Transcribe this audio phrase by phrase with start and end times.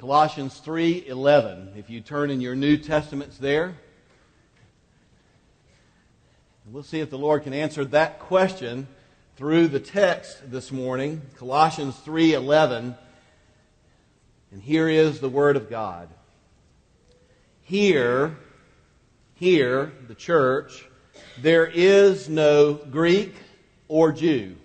[0.00, 1.76] Colossians 3:11.
[1.76, 3.74] If you turn in your New Testaments there,
[6.64, 8.88] we'll see if the Lord can answer that question
[9.36, 11.20] through the text this morning.
[11.36, 12.96] Colossians 3:11.
[14.50, 16.08] And here is the word of God.
[17.60, 18.38] Here,
[19.34, 20.88] here, the church,
[21.42, 23.34] there is no Greek
[23.86, 24.56] or Jew,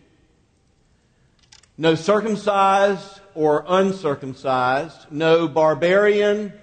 [1.78, 6.54] no circumcised or uncircumcised, no barbarian,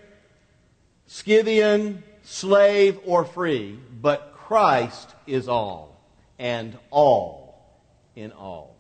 [1.07, 6.01] Scythian, slave, or free, but Christ is all,
[6.39, 7.63] and all
[8.17, 8.77] in all.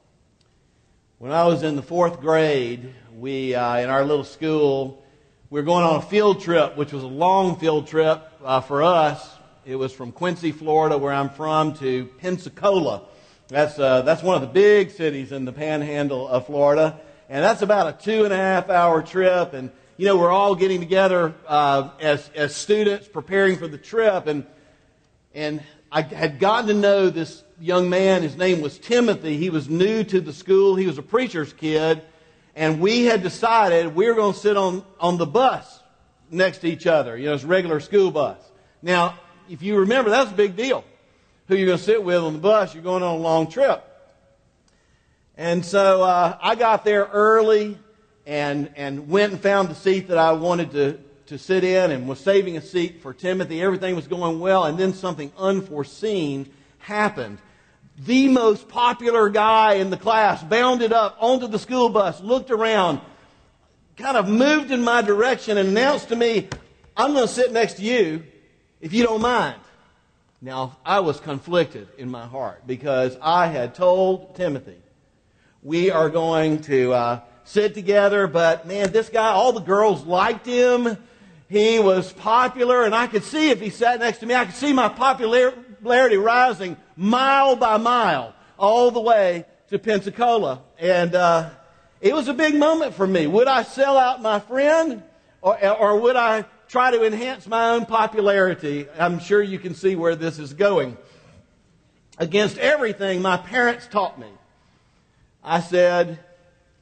[1.18, 5.04] When I was in the fourth grade, we, uh, in our little school,
[5.50, 8.82] we were going on a field trip, which was a long field trip uh, for
[8.82, 9.30] us.
[9.64, 13.02] It was from Quincy, Florida, where I'm from, to Pensacola.
[13.48, 16.98] That's, uh, that's one of the big cities in the panhandle of Florida.
[17.32, 19.54] And that's about a two and a half hour trip.
[19.54, 24.26] And, you know, we're all getting together uh, as, as students preparing for the trip.
[24.26, 24.44] And,
[25.32, 28.20] and I had gotten to know this young man.
[28.20, 29.38] His name was Timothy.
[29.38, 30.76] He was new to the school.
[30.76, 32.02] He was a preacher's kid.
[32.54, 35.80] And we had decided we were going to sit on, on the bus
[36.30, 37.16] next to each other.
[37.16, 38.36] You know, it's regular school bus.
[38.82, 40.84] Now, if you remember, that's a big deal.
[41.48, 43.88] Who you're going to sit with on the bus, you're going on a long trip.
[45.36, 47.78] And so uh, I got there early
[48.26, 52.06] and, and went and found the seat that I wanted to, to sit in and
[52.06, 53.62] was saving a seat for Timothy.
[53.62, 57.38] Everything was going well, and then something unforeseen happened.
[57.98, 63.00] The most popular guy in the class bounded up onto the school bus, looked around,
[63.96, 66.48] kind of moved in my direction, and announced to me,
[66.96, 68.24] I'm going to sit next to you
[68.80, 69.60] if you don't mind.
[70.40, 74.81] Now, I was conflicted in my heart because I had told Timothy,
[75.62, 78.26] we are going to uh, sit together.
[78.26, 80.98] But man, this guy, all the girls liked him.
[81.48, 84.54] He was popular, and I could see if he sat next to me, I could
[84.54, 90.62] see my popularity rising mile by mile all the way to Pensacola.
[90.78, 91.50] And uh,
[92.00, 93.26] it was a big moment for me.
[93.26, 95.02] Would I sell out my friend,
[95.42, 98.88] or, or would I try to enhance my own popularity?
[98.98, 100.96] I'm sure you can see where this is going.
[102.16, 104.28] Against everything my parents taught me.
[105.42, 106.18] I said,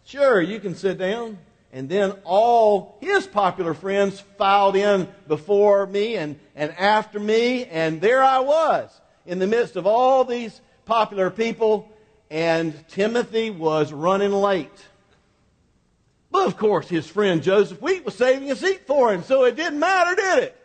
[0.04, 1.38] Sure, you can sit down.
[1.72, 8.00] And then all his popular friends filed in before me and, and after me, and
[8.00, 8.90] there I was
[9.24, 11.88] in the midst of all these popular people,
[12.28, 14.68] and Timothy was running late.
[16.32, 19.54] But of course, his friend Joseph Wheat was saving a seat for him, so it
[19.54, 20.56] didn't matter, did it?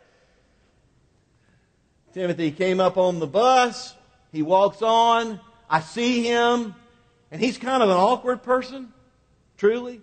[2.14, 3.94] Timothy came up on the bus.
[4.32, 5.40] He walks on.
[5.70, 6.74] I see him.
[7.31, 8.94] And he's kind of an awkward person,
[9.58, 10.02] truly.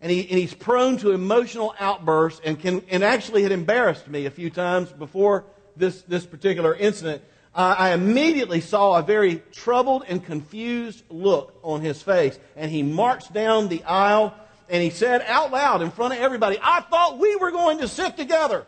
[0.00, 4.26] And, he, and he's prone to emotional outbursts and, can, and actually had embarrassed me
[4.26, 5.44] a few times before
[5.76, 7.22] this, this particular incident.
[7.54, 12.38] Uh, I immediately saw a very troubled and confused look on his face.
[12.56, 14.34] And he marched down the aisle
[14.68, 17.88] and he said out loud in front of everybody, I thought we were going to
[17.88, 18.66] sit together.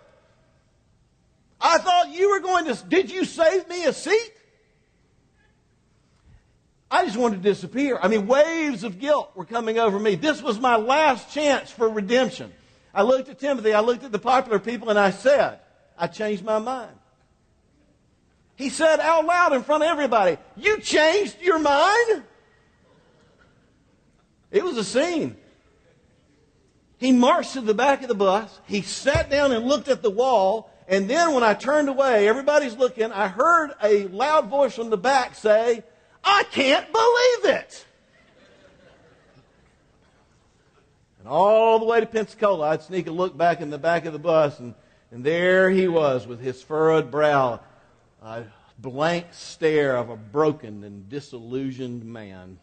[1.60, 4.32] I thought you were going to, did you save me a seat?
[6.90, 7.98] I just wanted to disappear.
[8.00, 10.14] I mean, waves of guilt were coming over me.
[10.14, 12.52] This was my last chance for redemption.
[12.94, 15.58] I looked at Timothy, I looked at the popular people, and I said,
[15.98, 16.92] I changed my mind.
[18.54, 22.22] He said out loud in front of everybody, You changed your mind?
[24.50, 25.36] It was a scene.
[26.98, 28.58] He marched to the back of the bus.
[28.66, 30.70] He sat down and looked at the wall.
[30.88, 33.12] And then when I turned away, everybody's looking.
[33.12, 35.82] I heard a loud voice from the back say,
[36.26, 37.86] I can't believe it.
[41.20, 44.12] And all the way to Pensacola, I'd sneak a look back in the back of
[44.12, 44.74] the bus, and,
[45.12, 47.60] and there he was with his furrowed brow,
[48.20, 48.42] a
[48.78, 52.58] blank stare of a broken and disillusioned man.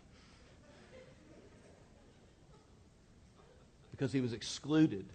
[3.92, 5.06] Because he was excluded.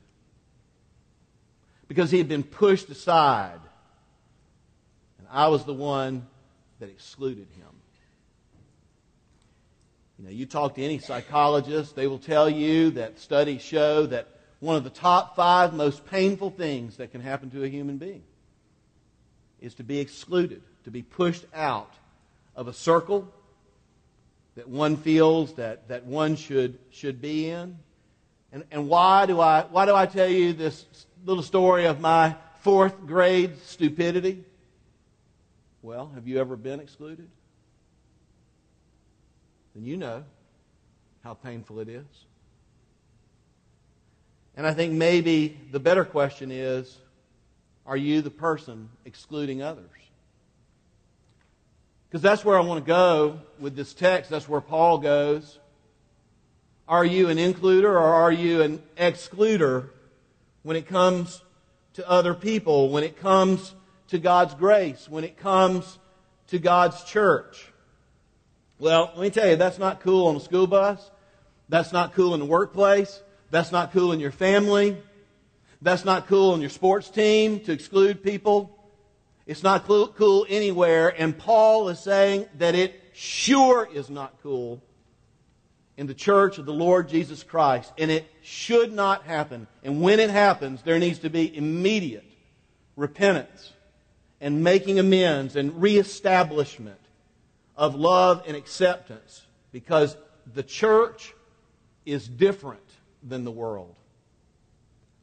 [1.86, 3.60] Because he had been pushed aside.
[5.18, 6.26] And I was the one
[6.80, 7.67] that excluded him.
[10.18, 14.28] You know, you talk to any psychologist, they will tell you that studies show that
[14.58, 18.24] one of the top five most painful things that can happen to a human being
[19.60, 21.92] is to be excluded, to be pushed out
[22.56, 23.32] of a circle
[24.56, 27.78] that one feels that, that one should, should be in.
[28.52, 30.84] And, and why, do I, why do I tell you this
[31.24, 34.42] little story of my fourth grade stupidity?
[35.80, 37.28] Well, have you ever been excluded?
[39.78, 40.24] Then you know
[41.22, 42.04] how painful it is.
[44.56, 46.98] And I think maybe the better question is
[47.86, 49.88] are you the person excluding others?
[52.08, 54.30] Because that's where I want to go with this text.
[54.30, 55.60] That's where Paul goes.
[56.88, 59.90] Are you an includer or are you an excluder
[60.64, 61.40] when it comes
[61.94, 63.74] to other people, when it comes
[64.08, 65.98] to God's grace, when it comes
[66.48, 67.67] to God's church?
[68.80, 71.10] Well, let me tell you, that's not cool on a school bus.
[71.68, 73.20] That's not cool in the workplace.
[73.50, 74.96] That's not cool in your family.
[75.82, 78.74] That's not cool on your sports team to exclude people.
[79.46, 81.08] It's not cool anywhere.
[81.08, 84.80] And Paul is saying that it sure is not cool
[85.96, 87.92] in the church of the Lord Jesus Christ.
[87.98, 89.66] And it should not happen.
[89.82, 92.30] And when it happens, there needs to be immediate
[92.94, 93.72] repentance
[94.40, 97.00] and making amends and reestablishment
[97.78, 100.16] of love and acceptance because
[100.52, 101.32] the church
[102.04, 102.82] is different
[103.22, 103.94] than the world.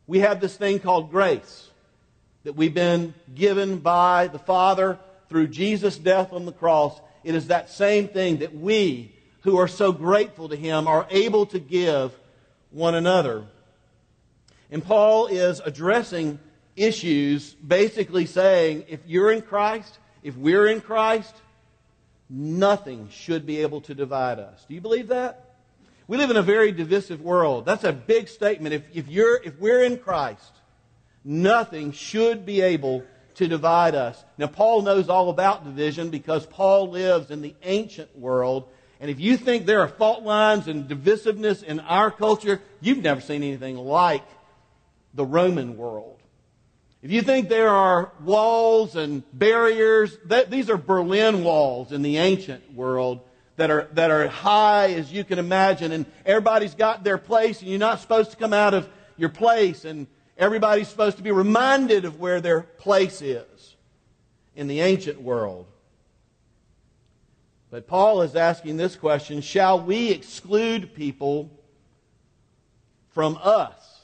[0.08, 1.70] We have this thing called grace
[2.44, 4.98] that we've been given by the Father
[5.28, 7.00] through Jesus' death on the cross.
[7.24, 9.12] It is that same thing that we,
[9.42, 12.18] who are so grateful to Him, are able to give
[12.72, 13.46] one another.
[14.72, 16.40] And Paul is addressing
[16.76, 21.34] issues, basically saying if you're in Christ, if we're in Christ,
[22.30, 24.66] nothing should be able to divide us.
[24.68, 25.56] Do you believe that?
[26.08, 27.66] We live in a very divisive world.
[27.66, 28.76] That's a big statement.
[28.76, 30.52] If, if, you're, if we're in Christ,
[31.28, 34.24] Nothing should be able to divide us.
[34.38, 38.70] Now, Paul knows all about division because Paul lives in the ancient world.
[39.00, 43.22] And if you think there are fault lines and divisiveness in our culture, you've never
[43.22, 44.24] seen anything like
[45.16, 46.20] the Roman world.
[47.06, 52.18] If you think there are walls and barriers, that, these are Berlin walls in the
[52.18, 53.22] ancient world
[53.58, 57.70] that are, that are high as you can imagine, and everybody's got their place, and
[57.70, 59.86] you're not supposed to come out of your place.
[59.86, 60.08] And
[60.38, 63.76] Everybody's supposed to be reminded of where their place is
[64.56, 65.66] in the ancient world.
[67.70, 71.50] But Paul is asking this question Shall we exclude people
[73.14, 74.02] from us,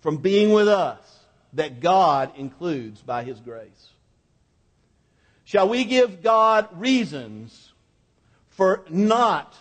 [0.00, 1.13] from being with us,
[1.54, 3.90] that God includes by His grace?
[5.44, 7.72] Shall we give God reasons
[8.50, 9.54] for not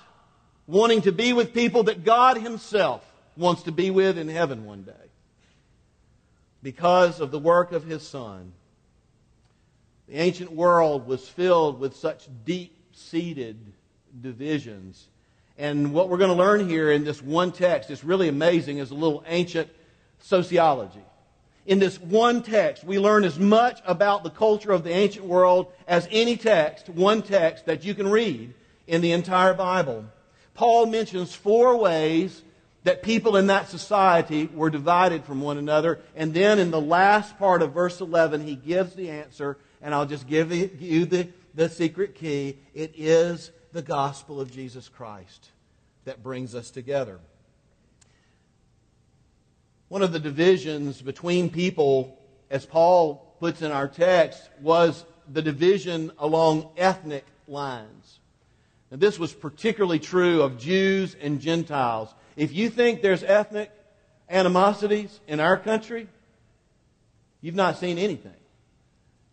[0.67, 3.03] wanting to be with people that God Himself
[3.35, 4.93] wants to be with in heaven one day?
[6.63, 8.53] because of the work of his Son.
[10.07, 13.57] The ancient world was filled with such deep seated
[14.19, 15.07] divisions.
[15.57, 18.91] And what we're going to learn here in this one text is really amazing is
[18.91, 19.69] a little ancient
[20.19, 21.03] sociology.
[21.65, 25.71] In this one text, we learn as much about the culture of the ancient world
[25.87, 28.53] as any text, one text that you can read
[28.85, 30.05] in the entire Bible.
[30.53, 32.41] Paul mentions four ways
[32.83, 36.01] that people in that society were divided from one another.
[36.15, 40.05] And then in the last part of verse 11, he gives the answer, and I'll
[40.05, 42.57] just give you the, the secret key.
[42.73, 45.49] It is the gospel of Jesus Christ
[46.03, 47.19] that brings us together.
[49.93, 52.17] One of the divisions between people,
[52.49, 58.19] as Paul puts in our text, was the division along ethnic lines.
[58.89, 62.11] And this was particularly true of Jews and Gentiles.
[62.35, 63.69] If you think there's ethnic
[64.27, 66.07] animosities in our country,
[67.41, 68.33] you've not seen anything.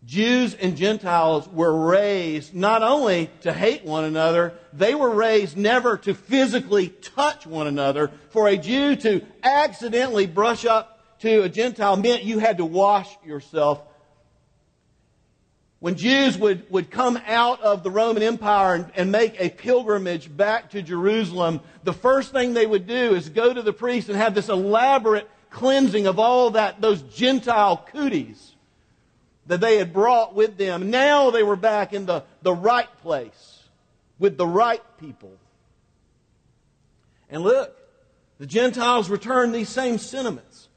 [0.03, 5.97] Jews and Gentiles were raised not only to hate one another, they were raised never
[5.97, 8.11] to physically touch one another.
[8.31, 13.15] For a Jew to accidentally brush up to a Gentile meant you had to wash
[13.23, 13.83] yourself
[15.81, 20.35] when Jews would, would come out of the Roman Empire and, and, make a pilgrimage
[20.37, 24.15] back to Jerusalem, the first thing they would do is go to the priest and
[24.15, 28.50] have this elaborate cleansing of all that, those Gentile cooties
[29.51, 30.89] that they had brought with them.
[30.91, 33.59] Now they were back in the, the right place
[34.17, 35.33] with the right people.
[37.29, 37.75] And look,
[38.37, 40.69] the Gentiles returned these same sentiments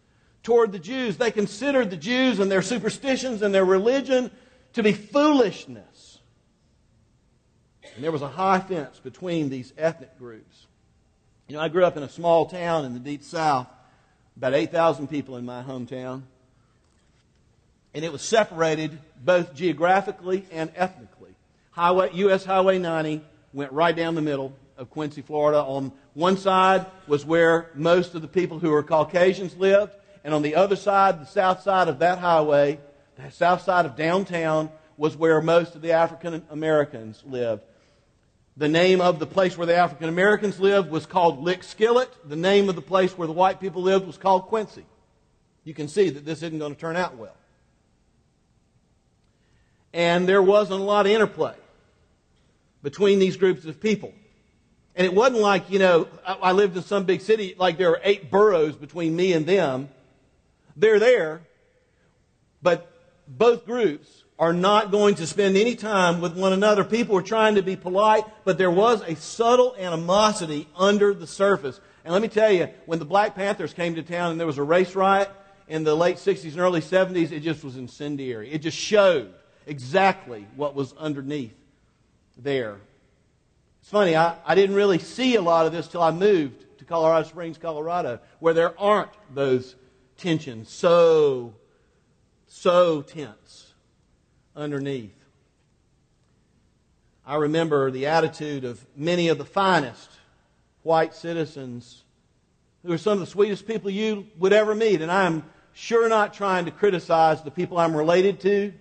[0.43, 1.17] toward the Jews.
[1.17, 4.33] They considered the Jews and their superstitions and their religion
[4.73, 6.19] to be foolishness.
[7.95, 10.67] And there was a high fence between these ethnic groups.
[11.47, 13.69] You know, I grew up in a small town in the deep south,
[14.37, 16.25] about 8,000 people in my hometown.
[17.95, 21.35] And it was separated both geographically and ethnically.
[21.71, 22.45] Highway, U.S.
[22.45, 23.23] Highway 90
[23.53, 25.61] went right down the middle of Quincy, Florida.
[25.61, 29.93] On one side was where most of the people who were Caucasians lived,
[30.25, 32.79] and on the other side, the south side of that highway,
[33.17, 37.63] the south side of downtown was where most of the African Americans lived.
[38.57, 42.09] The name of the place where the African Americans lived was called Lick Skillet.
[42.29, 44.85] The name of the place where the white people lived was called Quincy.
[45.65, 47.35] you can see that this isn't going to turn out well.
[49.95, 51.55] And there wasn't a lot of interplay
[52.83, 54.13] between these groups of people.
[54.97, 58.01] And it wasn't like, you know, I lived in some big city, like there were
[58.03, 59.89] eight boroughs between me and them.
[60.77, 61.43] They're there,
[62.61, 62.91] but
[63.29, 66.83] both groups are not going to spend any time with one another.
[66.83, 71.81] People were trying to be polite, but there was a subtle animosity under the surface.
[72.05, 74.59] And let me tell you, when the Black Panthers came to town and there was
[74.59, 75.31] a race riot
[75.69, 78.51] in the late 60s and early 70s, it just was incendiary.
[78.51, 79.33] It just showed
[79.67, 81.55] exactly what was underneath
[82.37, 82.79] there.
[83.81, 86.85] It's funny, I, I didn't really see a lot of this till I moved to
[86.85, 89.77] Colorado Springs, Colorado, where there aren't those
[90.17, 91.55] tensions so,
[92.47, 93.75] so tense
[94.57, 95.13] underneath.
[97.27, 100.11] I remember the attitude of many of the finest
[100.83, 102.05] white citizens
[102.85, 105.01] who are some of the sweetest people you would ever meet.
[105.01, 105.43] And I'm
[105.73, 108.75] sure not trying to criticize the people I'm related to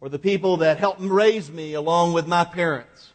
[0.00, 3.12] or the people that helped raise me along with my parents.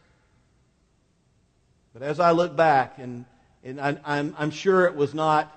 [1.93, 3.25] But as I look back, and,
[3.63, 5.55] and I, I'm, I'm sure it was not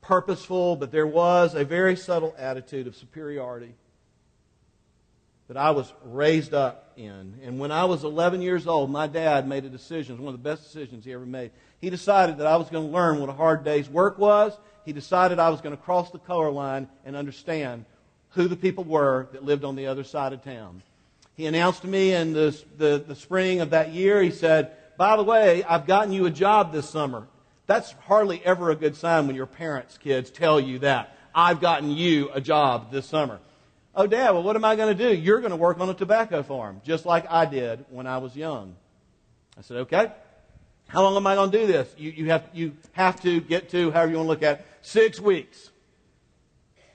[0.00, 3.74] purposeful, but there was a very subtle attitude of superiority
[5.48, 7.34] that I was raised up in.
[7.42, 10.48] And when I was 11 years old, my dad made a decision, one of the
[10.48, 11.50] best decisions he ever made.
[11.80, 14.56] He decided that I was going to learn what a hard day's work was.
[14.84, 17.84] He decided I was going to cross the color line and understand
[18.34, 20.82] who the people were that lived on the other side of town.
[21.34, 25.16] He announced to me in the, the, the spring of that year, he said, By
[25.16, 27.26] the way, I've gotten you a job this summer.
[27.66, 31.16] That's hardly ever a good sign when your parents' kids tell you that.
[31.34, 33.38] I've gotten you a job this summer.
[33.94, 35.14] Oh, Dad, well, what am I going to do?
[35.14, 38.36] You're going to work on a tobacco farm, just like I did when I was
[38.36, 38.74] young.
[39.58, 40.12] I said, okay.
[40.88, 41.94] How long am I going to do this?
[41.96, 44.66] You, you, have, you have to get to, however you want to look at it,
[44.82, 45.70] six weeks.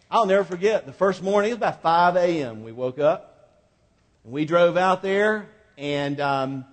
[0.09, 2.63] I'll never forget the first morning, it was about 5 a.m.
[2.63, 3.49] We woke up
[4.23, 6.65] and we drove out there, and um,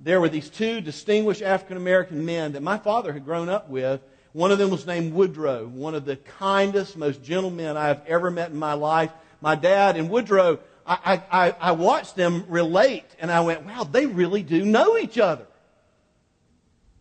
[0.00, 4.00] there were these two distinguished African American men that my father had grown up with.
[4.32, 8.02] One of them was named Woodrow, one of the kindest, most gentle men I have
[8.06, 9.10] ever met in my life.
[9.42, 14.06] My dad and Woodrow, I, I, I watched them relate, and I went, wow, they
[14.06, 15.46] really do know each other.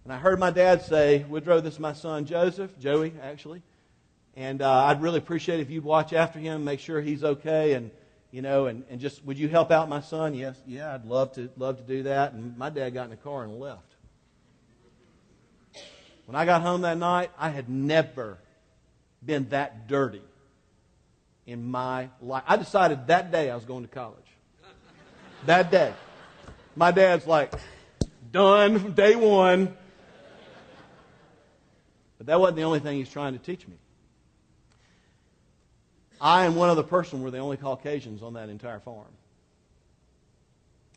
[0.03, 3.61] And I heard my dad say, Woodrow, this is my son Joseph, Joey, actually.
[4.37, 7.89] And uh, I'd really appreciate if you'd watch after him, make sure he's okay, and
[8.29, 10.35] you know, and, and just would you help out my son?
[10.35, 12.33] Yes, yeah, I'd love to love to do that.
[12.33, 13.95] And my dad got in the car and left.
[16.27, 18.37] When I got home that night, I had never
[19.25, 20.21] been that dirty
[21.47, 22.43] in my life.
[22.45, 24.19] I decided that day I was going to college.
[25.47, 25.93] That day.
[26.75, 27.53] My dad's like,
[28.31, 29.75] done from day one.
[32.19, 33.73] But that wasn't the only thing he's trying to teach me.
[36.19, 39.05] I and one other person were the only Caucasians on that entire farm.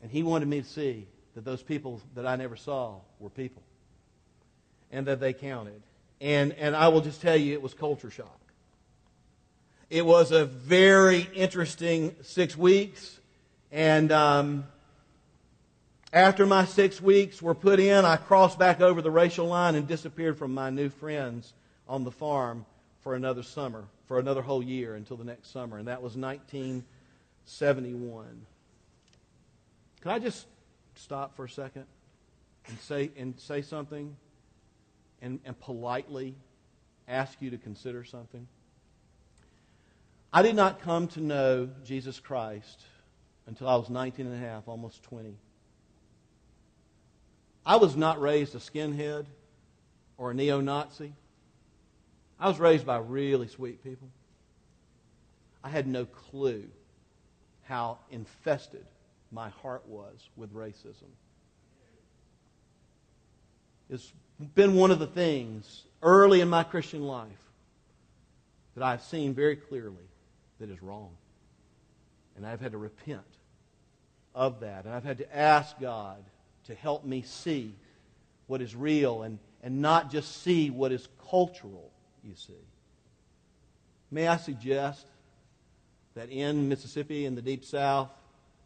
[0.01, 3.61] And he wanted me to see that those people that I never saw were people
[4.91, 5.81] and that they counted.
[6.19, 8.39] And, and I will just tell you, it was culture shock.
[9.89, 13.19] It was a very interesting six weeks.
[13.71, 14.65] And um,
[16.13, 19.87] after my six weeks were put in, I crossed back over the racial line and
[19.87, 21.53] disappeared from my new friends
[21.87, 22.65] on the farm
[23.01, 28.45] for another summer for another whole year until the next summer, and that was 1971.
[30.01, 30.47] Can I just
[30.95, 31.85] stop for a second
[32.67, 34.17] and say, and say something
[35.21, 36.35] and, and politely
[37.07, 38.45] ask you to consider something?
[40.33, 42.81] I did not come to know Jesus Christ
[43.47, 45.37] until I was 19 and a half, almost 20.
[47.65, 49.25] I was not raised a skinhead
[50.17, 51.13] or a neo Nazi.
[52.41, 54.09] I was raised by really sweet people.
[55.63, 56.63] I had no clue
[57.65, 58.83] how infested
[59.31, 61.11] my heart was with racism.
[63.91, 64.11] It's
[64.55, 67.29] been one of the things early in my Christian life
[68.73, 70.09] that I've seen very clearly
[70.59, 71.11] that is wrong.
[72.35, 73.21] And I've had to repent
[74.33, 74.85] of that.
[74.85, 76.23] And I've had to ask God
[76.65, 77.75] to help me see
[78.47, 81.91] what is real and, and not just see what is cultural
[82.23, 82.53] you see.
[84.09, 85.05] May I suggest
[86.15, 88.09] that in Mississippi, in the Deep South,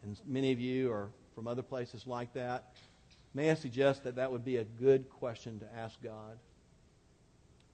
[0.03, 2.73] and many of you are from other places like that,
[3.33, 6.37] may I suggest that that would be a good question to ask God?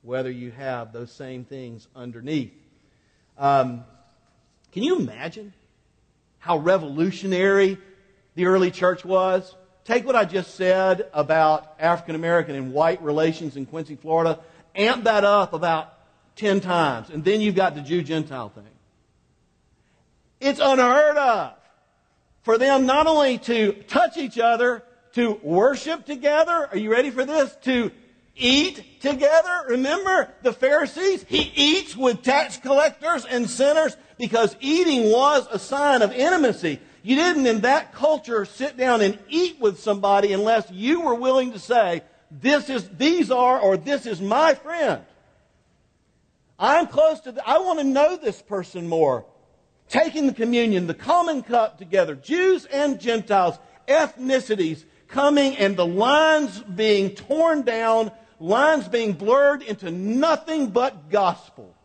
[0.02, 2.54] Whether you have those same things underneath.
[3.38, 3.84] Um,
[4.72, 5.54] can you imagine
[6.40, 7.78] how revolutionary
[8.36, 9.56] the early church was?
[9.84, 14.40] Take what I just said about African American and white relations in Quincy, Florida,
[14.75, 15.94] amp that up about
[16.36, 17.10] ten times.
[17.10, 18.63] And then you've got the Jew Gentile thing.
[20.40, 21.54] It's unheard of
[22.44, 26.70] for them not only to touch each other, to worship together.
[26.72, 27.56] Are you ready for this?
[27.63, 27.92] To
[28.36, 29.66] eat together.
[29.68, 31.25] Remember the Pharisees?
[31.28, 36.80] He eats with tax collectors and sinners because eating was a sign of intimacy.
[37.04, 41.51] You didn't in that culture sit down and eat with somebody unless you were willing
[41.54, 45.04] to say, this is, these are, or this is my friend.
[46.58, 49.26] I'm close to, the, I want to know this person more.
[49.90, 53.58] Taking the communion, the common cup together, Jews and Gentiles,
[53.88, 61.76] ethnicities coming and the lines being torn down, lines being blurred into nothing but gospel.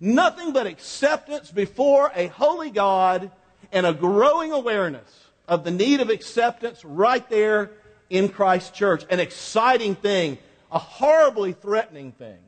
[0.00, 3.30] Nothing but acceptance before a holy God
[3.72, 5.08] and a growing awareness
[5.48, 7.70] of the need of acceptance right there
[8.10, 9.04] in Christ's church.
[9.10, 10.38] An exciting thing,
[10.70, 12.38] a horribly threatening thing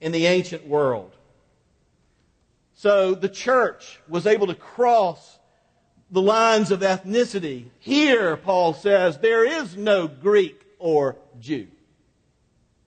[0.00, 1.12] in the ancient world.
[2.74, 5.38] So the church was able to cross
[6.10, 7.66] the lines of ethnicity.
[7.78, 11.68] Here, Paul says, there is no Greek or Jew.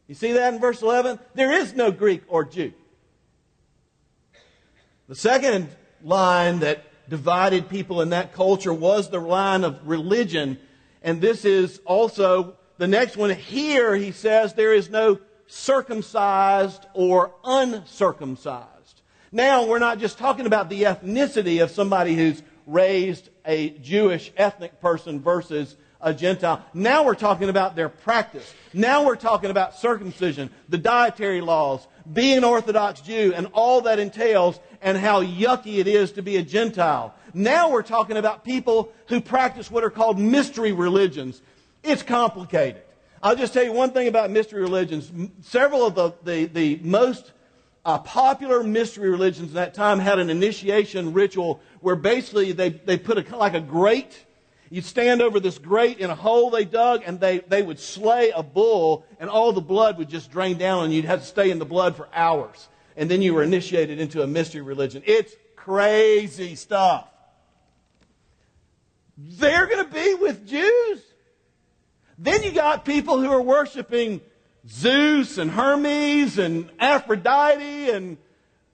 [0.07, 1.19] You see that in verse 11?
[1.33, 2.73] There is no Greek or Jew.
[5.07, 5.69] The second
[6.03, 10.59] line that divided people in that culture was the line of religion.
[11.01, 13.29] And this is also the next one.
[13.29, 19.01] Here he says there is no circumcised or uncircumcised.
[19.31, 24.79] Now we're not just talking about the ethnicity of somebody who's raised a Jewish ethnic
[24.79, 26.63] person versus a Gentile.
[26.73, 28.53] Now we're talking about their practice.
[28.73, 33.99] Now we're talking about circumcision, the dietary laws, being an Orthodox Jew, and all that
[33.99, 37.13] entails, and how yucky it is to be a Gentile.
[37.33, 41.41] Now we're talking about people who practice what are called mystery religions.
[41.83, 42.81] It's complicated.
[43.21, 45.11] I'll just tell you one thing about mystery religions.
[45.41, 47.33] Several of the, the, the most
[47.85, 52.97] uh, popular mystery religions in that time had an initiation ritual where basically they, they
[52.97, 54.25] put a, like a grate
[54.71, 58.29] You'd stand over this grate in a hole they dug, and they, they would slay
[58.29, 61.49] a bull, and all the blood would just drain down, and you'd have to stay
[61.49, 62.69] in the blood for hours.
[62.99, 65.01] And then you were initiated into a mystery religion.
[65.05, 67.07] It's crazy stuff.
[69.17, 71.01] They're going to be with Jews.
[72.17, 74.19] Then you got people who are worshiping
[74.67, 78.17] Zeus and Hermes and Aphrodite and,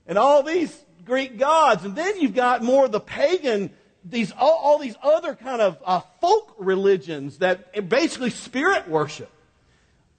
[0.08, 1.86] and all these Greek gods.
[1.86, 3.70] And then you've got more of the pagan
[4.04, 9.30] these all, all these other kind of uh, folk religions that basically spirit worship.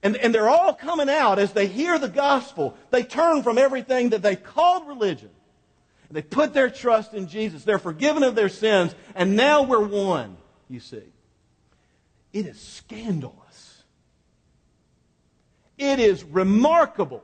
[0.03, 2.77] And, and they're all coming out as they hear the gospel.
[2.91, 5.29] They turn from everything that they called religion.
[6.09, 7.63] They put their trust in Jesus.
[7.63, 8.95] They're forgiven of their sins.
[9.15, 10.37] And now we're one,
[10.69, 11.03] you see.
[12.31, 13.83] It is scandalous.
[15.77, 17.23] It is remarkable,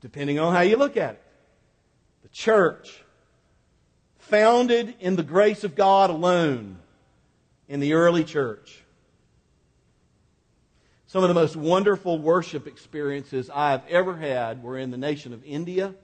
[0.00, 1.22] depending on how you look at it.
[2.22, 3.02] The church
[4.18, 6.78] founded in the grace of God alone
[7.68, 8.84] in the early church.
[11.16, 15.42] Some of the most wonderful worship experiences I've ever had were in the nation of
[15.46, 15.94] India.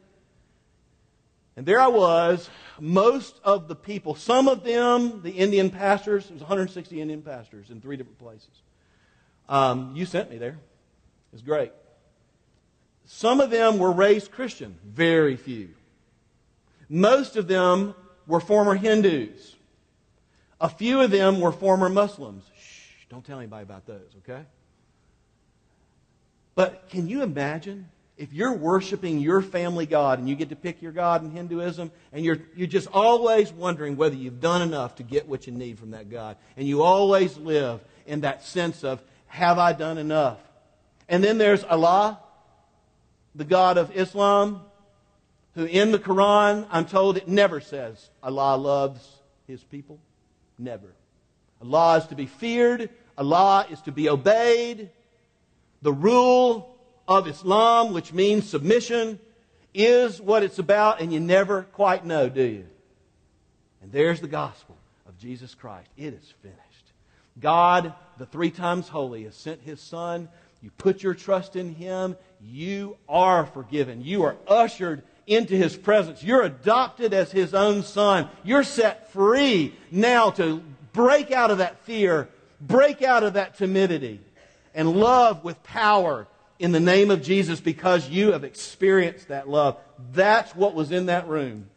[1.55, 2.49] And there I was,
[2.81, 7.69] most of the people, some of them, the Indian pastors, there was 160 Indian pastors
[7.69, 8.49] in three different places.
[9.51, 10.53] Um, you sent me there.
[10.55, 11.73] It was great.
[13.05, 15.75] Some of them were raised Christian, very few.
[16.89, 17.95] Most of them
[18.27, 19.57] were former Hindus.
[20.59, 22.45] A few of them were former Muslims.
[22.59, 24.47] Shh, don't tell anybody about those, okay?
[26.55, 30.83] But can you imagine if you're worshiping your family God and you get to pick
[30.83, 35.03] your God in Hinduism and you're, you're just always wondering whether you've done enough to
[35.03, 36.37] get what you need from that God.
[36.57, 40.39] And you always live in that sense of, have I done enough?
[41.09, 42.21] And then there's Allah,
[43.35, 44.61] the God of Islam,
[45.55, 49.07] who in the Quran, I'm told it never says Allah loves
[49.47, 49.99] his people.
[50.59, 50.95] Never.
[51.61, 52.91] Allah is to be feared.
[53.17, 54.91] Allah is to be obeyed.
[55.83, 59.19] The rule of Islam, which means submission,
[59.75, 62.67] is what it's about, and you never quite know, do you?
[63.83, 64.77] And there's the gospel
[65.09, 65.89] of Jesus Christ.
[65.97, 66.59] It is finished.
[67.41, 70.29] God, the three times holy, has sent his Son.
[70.63, 72.17] You put your trust in him.
[72.41, 74.03] You are forgiven.
[74.03, 76.23] You are ushered into his presence.
[76.23, 78.29] You're adopted as his own son.
[78.45, 82.29] You're set free now to break out of that fear,
[82.61, 84.21] break out of that timidity,
[84.75, 86.27] and love with power
[86.59, 89.79] in the name of Jesus because you have experienced that love.
[90.13, 91.69] That's what was in that room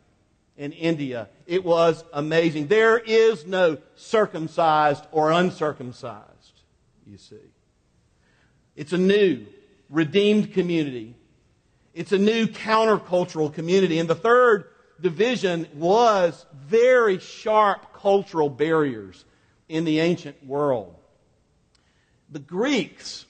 [0.58, 1.30] in India.
[1.48, 2.68] It was amazing.
[2.68, 6.62] There is no circumcised or uncircumcised,
[7.06, 7.36] you see.
[8.76, 9.46] It's a new,
[9.90, 11.16] redeemed community
[11.96, 14.00] It's a new countercultural community.
[14.00, 14.66] And the third
[15.00, 19.24] division was very sharp cultural barriers
[19.70, 20.94] in the ancient world.
[22.36, 23.26] The Greeks,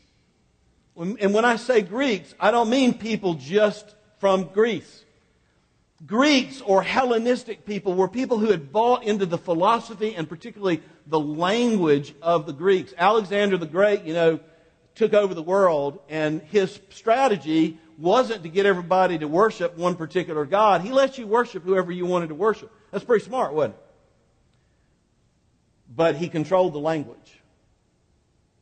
[0.98, 5.06] and when I say Greeks, I don't mean people just from Greece.
[6.08, 11.20] Greeks or Hellenistic people were people who had bought into the philosophy and particularly the
[11.20, 12.96] language of the Greeks.
[12.98, 14.40] Alexander the Great, you know,
[14.96, 20.46] took over the world, and his strategy wasn't to get everybody to worship one particular
[20.46, 20.82] God.
[20.82, 22.72] He let you worship whoever you wanted to worship.
[22.90, 23.82] That's pretty smart, wasn't it?
[25.96, 27.40] But he controlled the language.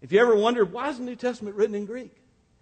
[0.03, 2.13] If you ever wondered why is the New Testament written in Greek?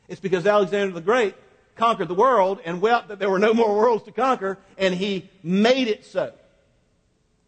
[0.08, 1.34] It's because Alexander the Great
[1.76, 5.28] conquered the world and wept that there were no more worlds to conquer, and he
[5.42, 6.34] made it so.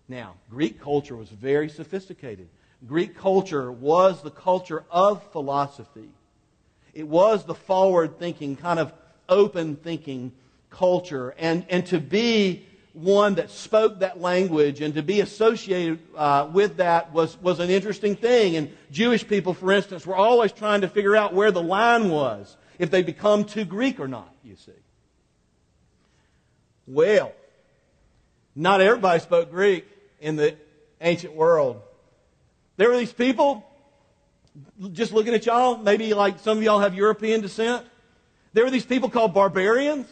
[0.07, 2.49] Now, Greek culture was very sophisticated.
[2.87, 6.09] Greek culture was the culture of philosophy.
[6.95, 8.91] It was the forward thinking, kind of
[9.29, 10.31] open thinking
[10.71, 11.35] culture.
[11.37, 16.77] And, and to be one that spoke that language and to be associated uh, with
[16.77, 18.55] that was, was an interesting thing.
[18.55, 22.55] And Jewish people, for instance, were always trying to figure out where the line was,
[22.77, 24.71] if they become too Greek or not, you see.
[26.85, 27.31] Well,
[28.55, 29.87] not everybody spoke Greek
[30.21, 30.55] in the
[31.01, 31.81] ancient world.
[32.77, 33.65] There were these people,
[34.91, 37.85] just looking at y'all, maybe like some of y'all have European descent.
[38.53, 40.07] There were these people called barbarians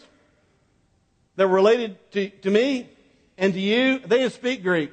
[1.35, 2.89] that were related to, to me
[3.37, 3.99] and to you.
[3.99, 4.91] They didn't speak Greek.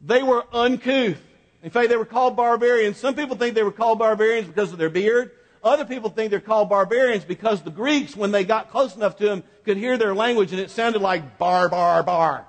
[0.00, 1.20] They were uncouth.
[1.62, 2.96] In fact, they were called barbarians.
[2.96, 5.32] Some people think they were called barbarians because of their beard.
[5.62, 9.26] Other people think they're called barbarians because the Greeks, when they got close enough to
[9.26, 12.46] them, could hear their language and it sounded like bar, bar, bar.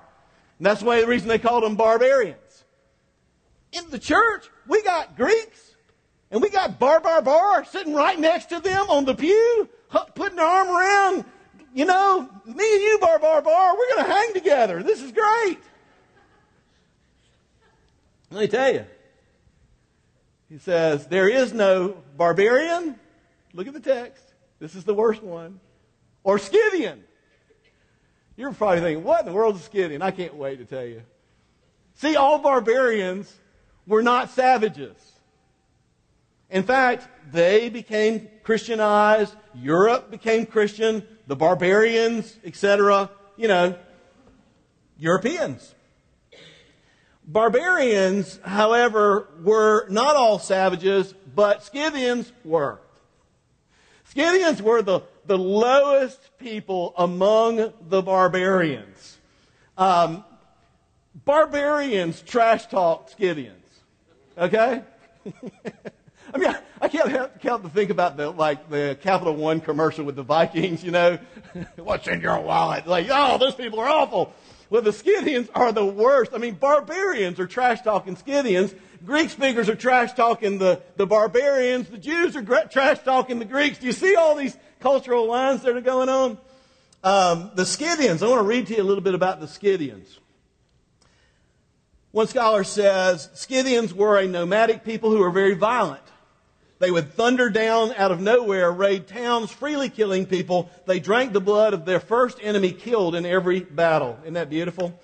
[0.58, 2.64] And that's why the reason they called them barbarians.
[3.72, 5.74] In the church, we got Greeks
[6.30, 9.68] and we got Bar Bar Bar sitting right next to them on the pew,
[10.14, 11.24] putting their arm around,
[11.74, 14.82] you know, me and you, Bar Bar Bar, we're going to hang together.
[14.82, 15.58] This is great.
[18.30, 18.84] Let me tell you.
[20.48, 22.98] He says, There is no barbarian.
[23.54, 24.24] Look at the text.
[24.58, 25.60] This is the worst one.
[26.24, 27.04] Or Scythian.
[28.36, 30.02] You're probably thinking, What in the world is Scythian?
[30.02, 31.02] I can't wait to tell you.
[31.94, 33.32] See, all barbarians
[33.86, 34.96] were not savages.
[36.50, 39.34] In fact, they became Christianized.
[39.54, 41.06] Europe became Christian.
[41.26, 43.76] The barbarians, etc., you know,
[44.98, 45.74] Europeans.
[47.24, 52.80] Barbarians, however, were not all savages, but Scythians were.
[54.04, 59.18] Scythians were the, the lowest people among the barbarians.
[59.78, 60.24] Um,
[61.24, 63.56] barbarians trash talk Scythians.
[64.36, 64.82] Okay?
[66.34, 70.04] I mean, I, can't help, help to think about the like the Capital One commercial
[70.04, 70.82] with the Vikings.
[70.82, 71.18] You know,
[71.76, 72.86] what's in your wallet?
[72.86, 74.32] Like, oh, those people are awful.
[74.70, 76.32] Well, the Scythians are the worst.
[76.34, 78.74] I mean, barbarians are trash talking Scythians.
[79.04, 81.88] Greek speakers are trash talking the, the barbarians.
[81.88, 83.78] The Jews are trash talking the Greeks.
[83.78, 86.38] Do you see all these cultural lines that are going on?
[87.04, 90.18] Um, the Scythians, I want to read to you a little bit about the Scythians.
[92.12, 96.02] One scholar says Scythians were a nomadic people who were very violent.
[96.82, 100.68] They would thunder down out of nowhere, raid towns, freely killing people.
[100.84, 104.18] They drank the blood of their first enemy killed in every battle.
[104.22, 105.00] Isn't that beautiful?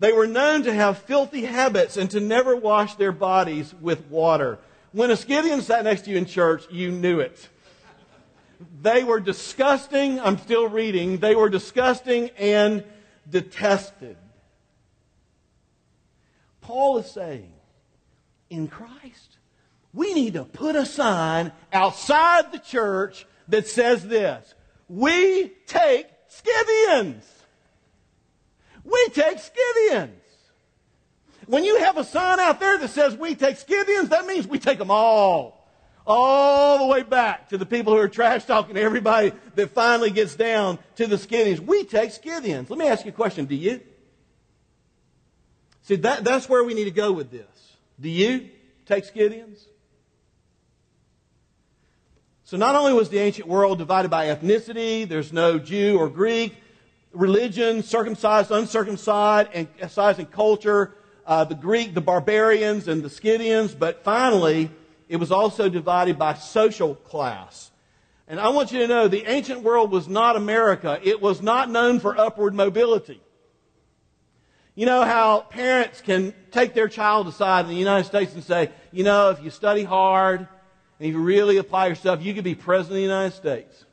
[0.00, 4.58] They were known to have filthy habits and to never wash their bodies with water.
[4.90, 7.48] When a Scythian sat next to you in church, you knew it.
[8.80, 10.18] They were disgusting.
[10.18, 11.18] I'm still reading.
[11.18, 12.82] They were disgusting and
[13.30, 14.16] detested.
[16.62, 17.52] Paul is saying,
[18.50, 19.31] in Christ,
[19.94, 24.54] we need to put a sign outside the church that says this
[24.88, 27.28] We take Scythians.
[28.84, 30.18] We take Scythians.
[31.46, 34.58] When you have a sign out there that says we take Scythians, that means we
[34.58, 35.58] take them all.
[36.04, 40.34] All the way back to the people who are trash talking everybody that finally gets
[40.34, 41.60] down to the Scythians.
[41.60, 42.70] We take Scythians.
[42.70, 43.44] Let me ask you a question.
[43.44, 43.80] Do you?
[45.82, 47.76] See, that, that's where we need to go with this.
[48.00, 48.48] Do you
[48.86, 49.66] take Scythians?
[52.52, 56.54] So not only was the ancient world divided by ethnicity, there's no Jew or Greek,
[57.14, 60.94] religion, circumcised, uncircumcised, and size and culture,
[61.26, 64.70] uh, the Greek, the barbarians, and the Scythians, but finally,
[65.08, 67.70] it was also divided by social class.
[68.28, 71.00] And I want you to know the ancient world was not America.
[71.02, 73.22] It was not known for upward mobility.
[74.74, 78.68] You know how parents can take their child aside in the United States and say,
[78.90, 80.48] you know, if you study hard,
[81.02, 83.84] and if you really apply yourself, you could be president of the United States.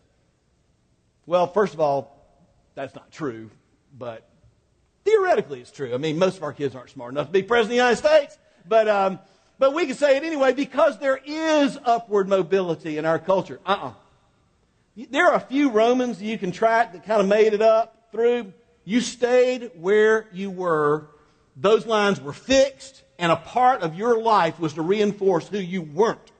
[1.25, 2.15] Well, first of all,
[2.75, 3.49] that's not true,
[3.97, 4.29] but
[5.05, 5.91] theoretically it's true.
[5.95, 7.95] I mean, most of our kids aren't smart enough to be president of the United
[7.95, 9.17] States, but, um,
[9.57, 13.59] but we can say it anyway because there is upward mobility in our culture.
[13.65, 17.61] Uh uh There are a few Romans you can track that kind of made it
[17.63, 18.53] up through.
[18.85, 21.07] You stayed where you were,
[21.55, 25.81] those lines were fixed, and a part of your life was to reinforce who you
[25.81, 26.31] weren't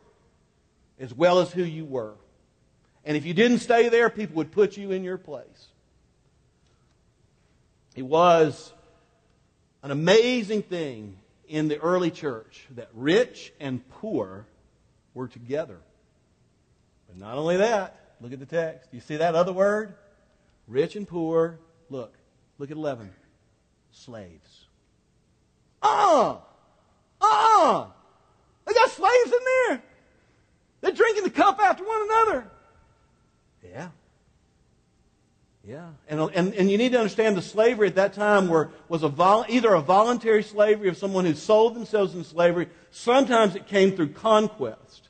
[1.00, 2.16] as well as who you were.
[3.06, 5.68] And if you didn't stay there, people would put you in your place.
[7.96, 8.72] It was
[9.82, 14.46] an amazing thing in the early church that rich and poor
[15.14, 15.80] were together.
[17.08, 18.90] But not only that, look at the text.
[18.94, 19.96] You see that other word?
[20.68, 21.60] Rich and poor.
[21.90, 22.14] Look.
[22.60, 23.10] Look at 11.
[23.92, 24.66] Slaves.
[25.82, 26.36] Ah!
[26.36, 26.46] Uh!
[27.22, 27.88] Uh,
[28.66, 29.84] they got slaves in there.
[30.82, 32.48] They're drinking the cup after one another.
[33.64, 33.90] Yeah.
[35.68, 35.90] Yeah.
[36.08, 39.10] And, and, and you need to understand the slavery at that time were, was a
[39.10, 42.70] vol, either a voluntary slavery of someone who sold themselves in slavery.
[42.92, 45.10] Sometimes it came through conquest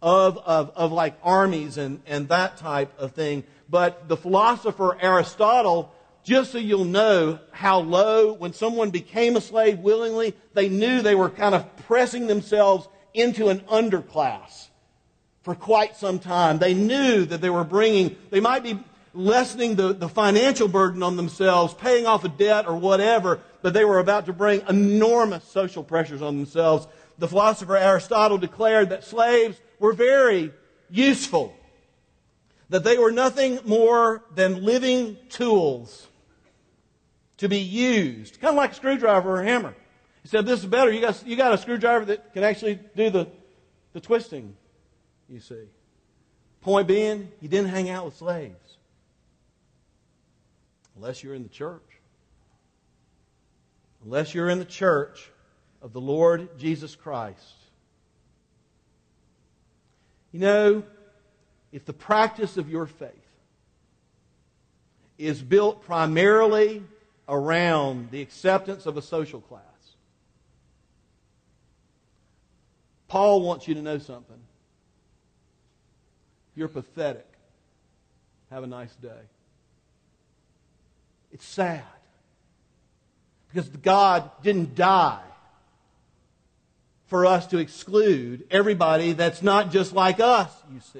[0.00, 3.44] of, of, of like armies and, and that type of thing.
[3.68, 5.92] But the philosopher Aristotle,
[6.22, 11.14] just so you'll know how low, when someone became a slave willingly, they knew they
[11.16, 14.67] were kind of pressing themselves into an underclass
[15.48, 16.58] for quite some time.
[16.58, 18.78] They knew that they were bringing, they might be
[19.14, 23.86] lessening the, the financial burden on themselves, paying off a debt or whatever, but they
[23.86, 26.86] were about to bring enormous social pressures on themselves.
[27.16, 30.52] The philosopher Aristotle declared that slaves were very
[30.90, 31.56] useful,
[32.68, 36.08] that they were nothing more than living tools
[37.38, 39.74] to be used, kind of like a screwdriver or a hammer.
[40.22, 40.92] He said, This is better.
[40.92, 43.28] You got, you got a screwdriver that can actually do the,
[43.94, 44.54] the twisting
[45.28, 45.64] you see.
[46.60, 48.76] Point being, you didn't hang out with slaves.
[50.96, 51.82] Unless you're in the church.
[54.04, 55.30] Unless you're in the church
[55.80, 57.54] of the Lord Jesus Christ.
[60.32, 60.82] You know,
[61.72, 63.12] if the practice of your faith
[65.16, 66.82] is built primarily
[67.28, 69.62] around the acceptance of a social class,
[73.08, 74.36] Paul wants you to know something.
[76.58, 77.24] You're pathetic.
[78.50, 79.22] Have a nice day.
[81.30, 81.84] It's sad.
[83.48, 85.22] Because God didn't die
[87.06, 90.98] for us to exclude everybody that's not just like us, you see.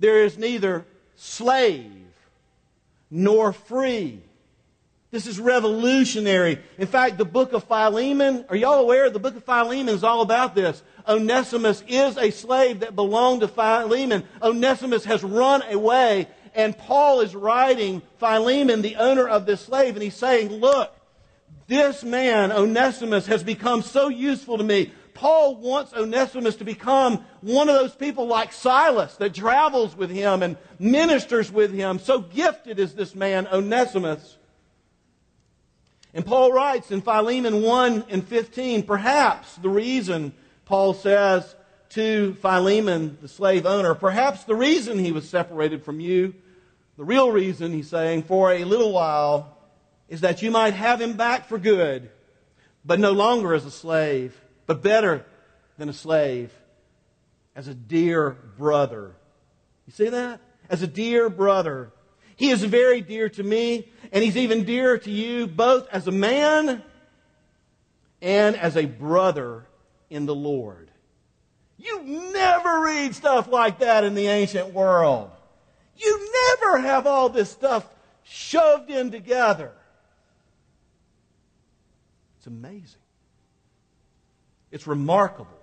[0.00, 1.92] There is neither slave
[3.08, 4.20] nor free.
[5.14, 6.58] This is revolutionary.
[6.76, 9.08] In fact, the book of Philemon, are y'all aware?
[9.10, 10.82] The book of Philemon is all about this.
[11.06, 14.24] Onesimus is a slave that belonged to Philemon.
[14.42, 20.02] Onesimus has run away, and Paul is writing Philemon, the owner of this slave, and
[20.02, 20.92] he's saying, Look,
[21.68, 24.92] this man, Onesimus, has become so useful to me.
[25.14, 30.42] Paul wants Onesimus to become one of those people like Silas that travels with him
[30.42, 32.00] and ministers with him.
[32.00, 34.38] So gifted is this man, Onesimus.
[36.14, 40.32] And Paul writes in Philemon 1 and 15, perhaps the reason
[40.64, 41.56] Paul says
[41.90, 46.34] to Philemon, the slave owner, perhaps the reason he was separated from you,
[46.96, 49.58] the real reason, he's saying, for a little while,
[50.08, 52.08] is that you might have him back for good,
[52.84, 55.26] but no longer as a slave, but better
[55.78, 56.52] than a slave,
[57.56, 59.16] as a dear brother.
[59.86, 60.40] You see that?
[60.70, 61.90] As a dear brother.
[62.36, 66.12] He is very dear to me, and he's even dearer to you, both as a
[66.12, 66.84] man
[68.22, 69.66] and as a brother
[70.08, 70.88] in the Lord.
[71.78, 72.00] You
[72.32, 75.32] never read stuff like that in the ancient world.
[75.96, 77.84] You never have all this stuff
[78.22, 79.72] shoved in together.
[82.38, 83.00] It's amazing.
[84.70, 85.58] It's remarkable.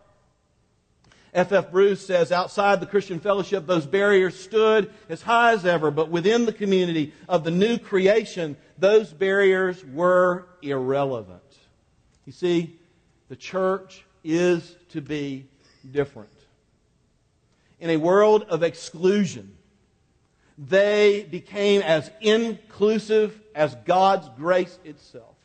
[1.33, 1.51] F.
[1.51, 1.71] F.
[1.71, 6.45] Bruce says outside the Christian fellowship, those barriers stood as high as ever, but within
[6.45, 11.41] the community of the new creation, those barriers were irrelevant.
[12.25, 12.77] You see,
[13.29, 15.47] the church is to be
[15.89, 16.29] different.
[17.79, 19.55] In a world of exclusion,
[20.57, 25.35] they became as inclusive as God's grace itself.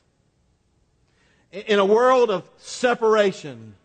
[1.52, 3.76] In a world of separation,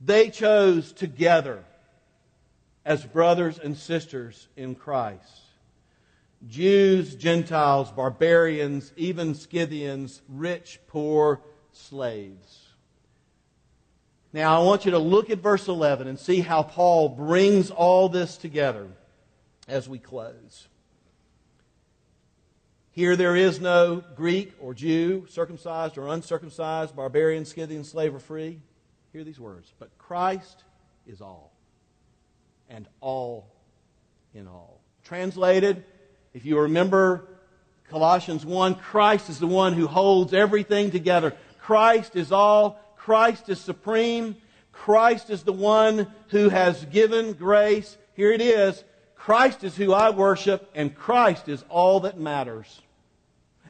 [0.00, 1.64] they chose together
[2.84, 5.42] as brothers and sisters in Christ.
[6.46, 11.40] Jews, Gentiles, barbarians, even Scythians, rich, poor,
[11.72, 12.62] slaves.
[14.32, 18.08] Now, I want you to look at verse 11 and see how Paul brings all
[18.08, 18.88] this together.
[19.68, 20.68] as we close.
[22.92, 28.60] Here there is no Greek or Jew, circumcised or uncircumcised, barbarian, Scythian, slave or free.
[29.16, 29.72] Hear these words.
[29.78, 30.62] But Christ
[31.06, 31.50] is all,
[32.68, 33.48] and all
[34.34, 34.82] in all.
[35.04, 35.86] Translated,
[36.34, 37.26] if you remember
[37.88, 41.32] Colossians 1, Christ is the one who holds everything together.
[41.62, 42.78] Christ is all.
[42.94, 44.36] Christ is supreme.
[44.70, 47.96] Christ is the one who has given grace.
[48.12, 48.84] Here it is.
[49.14, 52.82] Christ is who I worship, and Christ is all that matters.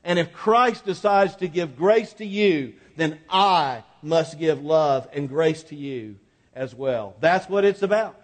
[0.03, 5.29] And if Christ decides to give grace to you, then I must give love and
[5.29, 6.17] grace to you
[6.55, 7.15] as well.
[7.21, 8.21] That's what it's about.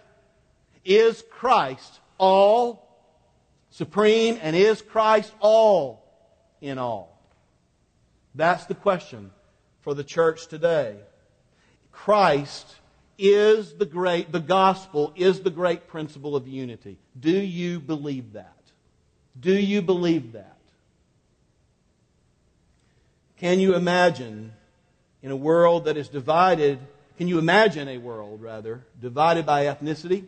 [0.83, 2.87] Is Christ all
[3.69, 6.03] supreme and is Christ all
[6.61, 7.19] in all?
[8.35, 9.31] That's the question
[9.81, 10.95] for the church today.
[11.91, 12.75] Christ
[13.17, 16.97] is the great, the gospel is the great principle of unity.
[17.19, 18.57] Do you believe that?
[19.39, 20.57] Do you believe that?
[23.37, 24.53] Can you imagine
[25.23, 26.77] in a world that is divided,
[27.17, 30.25] can you imagine a world, rather, divided by ethnicity,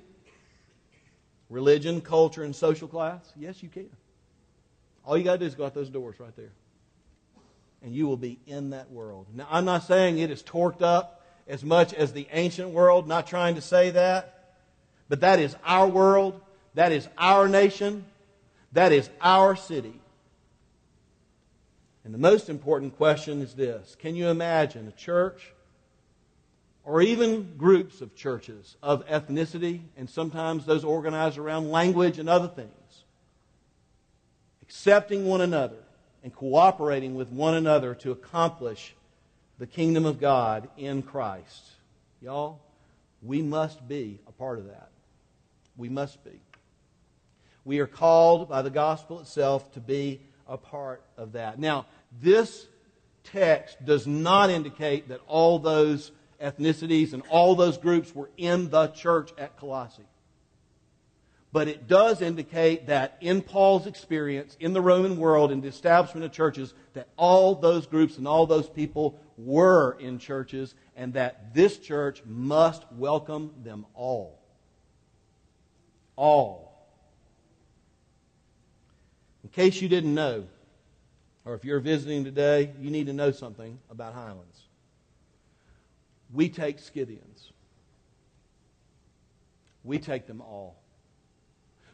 [1.49, 3.21] religion, culture, and social class?
[3.36, 3.89] Yes, you can.
[5.05, 6.53] All you got to do is go out those doors right there.
[7.84, 9.27] And you will be in that world.
[9.34, 13.27] Now, I'm not saying it is torqued up as much as the ancient world, not
[13.27, 14.55] trying to say that.
[15.10, 16.41] But that is our world.
[16.73, 18.05] That is our nation.
[18.71, 19.93] That is our city.
[22.06, 25.52] And the most important question is this Can you imagine a church
[26.86, 32.48] or even groups of churches of ethnicity, and sometimes those organized around language and other
[32.48, 33.04] things,
[34.62, 35.80] accepting one another
[36.24, 38.94] and cooperating with one another to accomplish
[39.58, 41.72] the kingdom of God in Christ?
[42.22, 42.60] Y'all,
[43.24, 44.89] we must be a part of that.
[45.76, 46.39] We must be.
[47.63, 51.58] We are called by the gospel itself to be a part of that.
[51.58, 51.88] Now,
[52.21, 52.67] this
[53.23, 58.88] text does not indicate that all those ethnicities and all those groups were in the
[58.88, 60.04] church at Colossae.
[61.51, 66.25] But it does indicate that in Paul's experience in the Roman world, in the establishment
[66.25, 71.54] of churches, that all those groups and all those people were in churches, and that
[71.54, 74.38] this church must welcome them all.
[76.17, 76.89] All.
[79.45, 80.45] In case you didn't know,
[81.45, 84.63] or if you're visiting today, you need to know something about Highlands.
[86.34, 87.51] We take Scythians.
[89.84, 90.81] We take them all.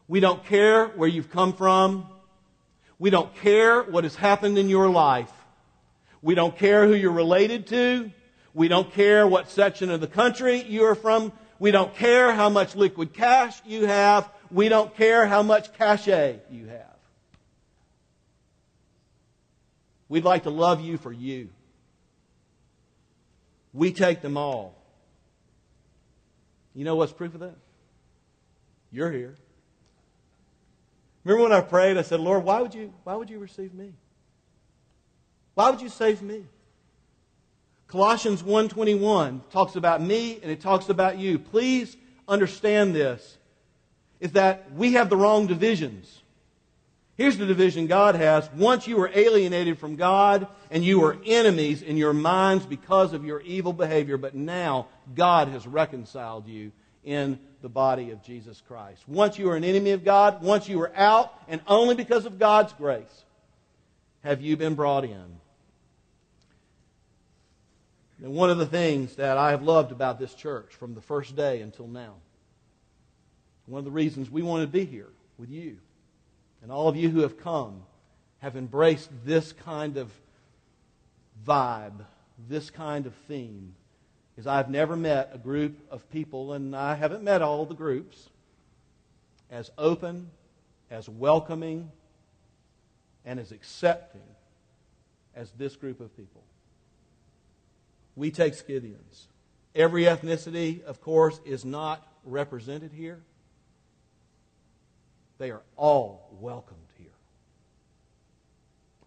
[0.07, 2.07] We don't care where you've come from.
[2.97, 5.31] We don't care what has happened in your life.
[6.21, 8.11] We don't care who you're related to.
[8.53, 11.33] We don't care what section of the country you are from.
[11.59, 14.29] We don't care how much liquid cash you have.
[14.49, 16.90] We don't care how much cachet you have.
[20.11, 21.47] We'd like to love you for you.
[23.71, 24.75] We take them all.
[26.75, 27.55] You know what's proof of that?
[28.91, 29.35] You're here.
[31.23, 33.93] Remember when I prayed, I said, Lord, why would you, why would you receive me?
[35.53, 36.43] Why would you save me?
[37.87, 41.39] Colossians 1.21 talks about me and it talks about you.
[41.39, 41.95] Please
[42.27, 43.37] understand this,
[44.19, 46.20] is that we have the wrong divisions.
[47.21, 48.49] Here's the division God has.
[48.55, 53.23] Once you were alienated from God and you were enemies in your minds because of
[53.23, 56.71] your evil behavior, but now God has reconciled you
[57.03, 59.07] in the body of Jesus Christ.
[59.07, 62.39] Once you were an enemy of God, once you were out, and only because of
[62.39, 63.23] God's grace
[64.23, 65.39] have you been brought in.
[68.23, 71.35] And one of the things that I have loved about this church from the first
[71.35, 72.15] day until now,
[73.67, 75.77] one of the reasons we want to be here with you
[76.61, 77.83] and all of you who have come
[78.39, 80.11] have embraced this kind of
[81.45, 82.05] vibe,
[82.49, 83.75] this kind of theme.
[84.37, 88.29] Is I've never met a group of people, and I haven't met all the groups,
[89.49, 90.31] as open,
[90.89, 91.91] as welcoming,
[93.25, 94.21] and as accepting
[95.35, 96.43] as this group of people.
[98.15, 99.27] We take Scythians.
[99.75, 103.21] Every ethnicity, of course, is not represented here.
[105.41, 107.17] They are all welcomed here.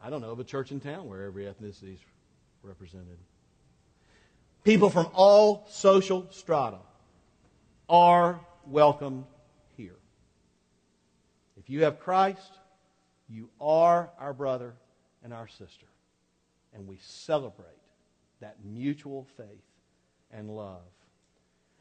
[0.02, 2.00] I don't know of a church in town where every ethnicity is
[2.60, 3.18] represented.
[4.64, 6.78] People from all social strata
[7.88, 9.26] are welcomed
[9.76, 9.94] here.
[11.56, 12.58] If you have Christ,
[13.28, 14.74] you are our brother
[15.22, 15.86] and our sister.
[16.74, 17.68] And we celebrate
[18.40, 19.46] that mutual faith
[20.32, 20.82] and love.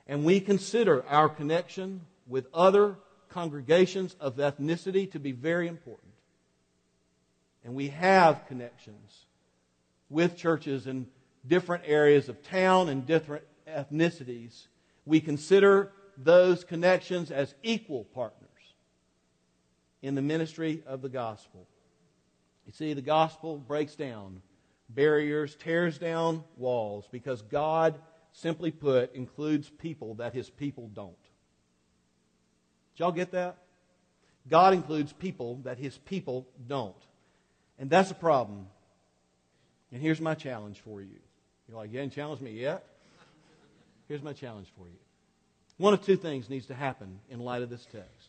[0.06, 2.98] And we consider our connection with other
[3.34, 6.14] congregations of ethnicity to be very important.
[7.66, 9.26] And we have connections
[10.10, 11.08] with churches in
[11.48, 14.68] different areas of town and different ethnicities.
[15.06, 18.50] We consider those connections as equal partners
[20.02, 21.68] in the ministry of the gospel.
[22.66, 24.42] You see, the gospel breaks down
[24.90, 28.00] barriers, tears down walls, because God,
[28.32, 31.16] simply put, includes people that his people don't.
[32.98, 33.58] Y'all get that?
[34.50, 36.96] God includes people that his people don't.
[37.80, 38.68] And that's a problem.
[39.92, 41.20] And here's my challenge for you.
[41.68, 42.84] You're like, you haven't challenged me yet?
[44.08, 44.98] Here's my challenge for you.
[45.78, 48.28] One of two things needs to happen in light of this text.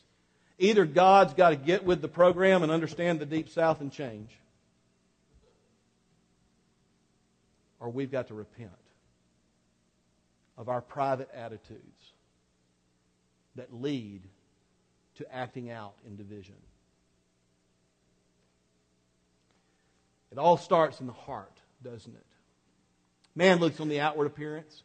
[0.58, 4.30] Either God's got to get with the program and understand the Deep South and change,
[7.80, 8.70] or we've got to repent
[10.56, 12.12] of our private attitudes
[13.56, 14.22] that lead
[15.16, 16.54] to acting out in division.
[20.32, 22.26] It all starts in the heart, doesn't it?
[23.36, 24.82] Man looks on the outward appearance.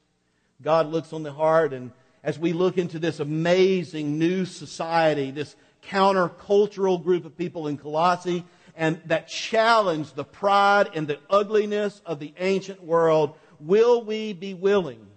[0.62, 1.92] God looks on the heart, and
[2.24, 5.56] as we look into this amazing new society, this
[5.88, 12.20] countercultural group of people in Colossae, and that challenge the pride and the ugliness of
[12.20, 15.09] the ancient world, will we be willing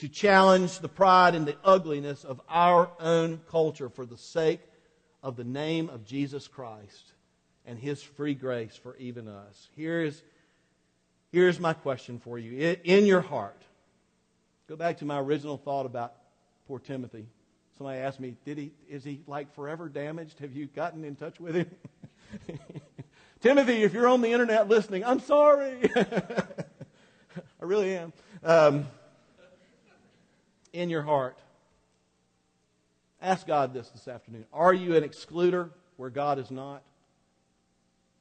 [0.00, 4.60] to challenge the pride and the ugliness of our own culture for the sake
[5.22, 7.12] of the name of Jesus Christ
[7.64, 9.68] and his free grace for even us?
[9.76, 10.22] Here's,
[11.32, 12.76] here's my question for you.
[12.84, 13.62] In your heart,
[14.70, 16.14] Go back to my original thought about
[16.68, 17.26] poor Timothy.
[17.76, 18.70] Somebody asked me, "Did he?
[18.88, 20.38] Is he like forever damaged?
[20.38, 21.68] Have you gotten in touch with him?"
[23.40, 25.90] Timothy, if you're on the internet listening, I'm sorry.
[25.96, 26.52] I
[27.58, 28.12] really am.
[28.44, 28.86] Um,
[30.72, 31.38] in your heart,
[33.20, 36.82] ask God this this afternoon: Are you an excluder where God is not,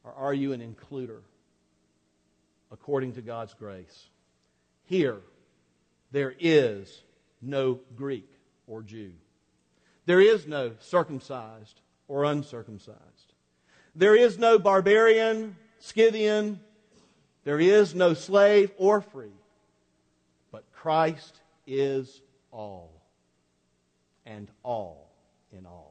[0.03, 1.19] or are you an includer
[2.71, 4.09] according to God's grace?
[4.85, 5.19] Here
[6.11, 7.03] there is
[7.41, 8.29] no Greek
[8.67, 9.11] or Jew.
[10.05, 12.97] There is no circumcised or uncircumcised.
[13.95, 16.59] There is no barbarian, Scythian.
[17.43, 19.33] There is no slave or free.
[20.51, 22.21] But Christ is
[22.51, 23.01] all
[24.25, 25.11] and all
[25.51, 25.88] in all.